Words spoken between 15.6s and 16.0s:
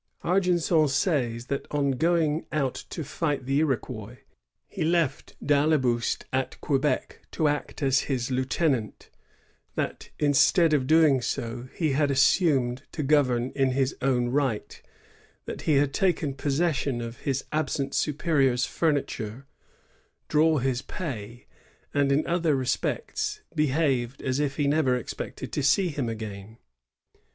he had